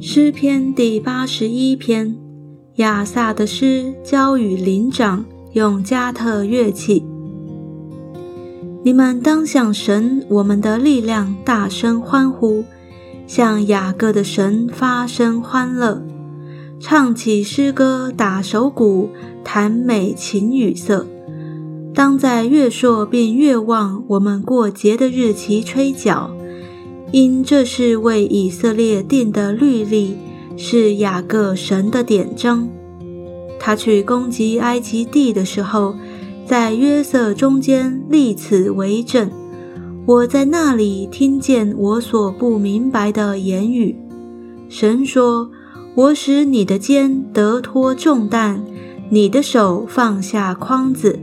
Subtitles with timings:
[0.00, 2.16] 诗篇第八十一篇，
[2.76, 7.04] 亚萨的诗，交与灵长，用加特乐器。
[8.84, 12.64] 你们当向神，我们的力量，大声欢呼，
[13.26, 16.02] 向雅各的神发声欢乐，
[16.78, 19.08] 唱起诗歌，打手鼓，
[19.42, 21.06] 弹美琴语色。
[21.98, 26.30] 当在月朔并月望我们过节的日期吹角。
[27.10, 30.16] 因这是为以色列定的律例，
[30.56, 32.68] 是雅各神的典章。
[33.58, 35.96] 他去攻击埃及地的时候，
[36.46, 39.28] 在约瑟中间立此为证。
[40.06, 43.96] 我在那里听见我所不明白的言语。
[44.68, 45.50] 神说
[45.96, 48.62] ：“我使你的肩得脱重担，
[49.10, 51.18] 你的手放下筐子。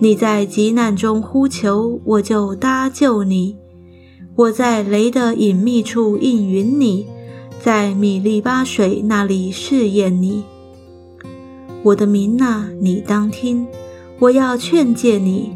[0.00, 3.56] 你在急难中呼求，我就搭救你。”
[4.36, 7.06] 我在雷的隐秘处应允你，
[7.60, 10.44] 在米利巴水那里试验你。
[11.82, 13.66] 我的民啊，你当听，
[14.18, 15.50] 我要劝诫你，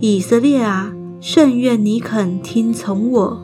[0.00, 3.40] 以色列啊，甚愿你肯听从我。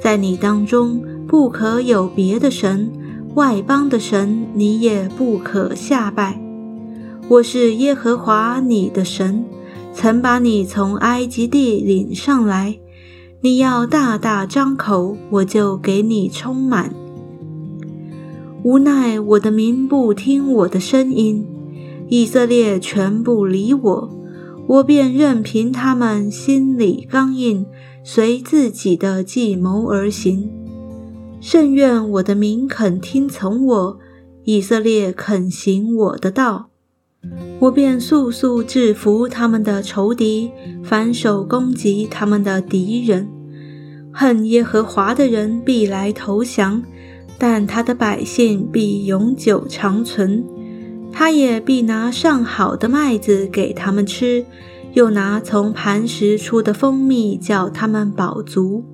[0.00, 2.92] 在你当中不可有别的神，
[3.34, 6.40] 外邦的神你也不可下拜。
[7.30, 9.44] 我是耶和华你的神，
[9.92, 12.78] 曾把你从埃及地领上来。
[13.42, 16.94] 你要大大张口，我就给你充满。
[18.62, 21.46] 无奈我的民不听我的声音，
[22.08, 24.10] 以色列全不理我，
[24.66, 27.66] 我便任凭他们心里刚硬，
[28.02, 30.50] 随自己的计谋而行。
[31.42, 33.98] 甚愿我的民肯听从我，
[34.44, 36.70] 以色列肯行我的道，
[37.60, 40.50] 我便速速制服他们的仇敌，
[40.82, 43.28] 反手攻击他们的敌人。
[44.12, 46.82] 恨耶和华的人必来投降，
[47.38, 50.44] 但他的百姓必永久长存。
[51.12, 54.44] 他也必拿上好的麦子给他们吃，
[54.92, 58.84] 又拿从磐石出的蜂蜜叫他们饱足。